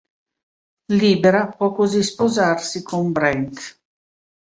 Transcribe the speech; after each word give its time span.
Libera, 0.93 1.45
può 1.49 1.71
così 1.73 2.01
sposarsi 2.01 2.81
con 2.81 3.11
Brent. 3.11 3.79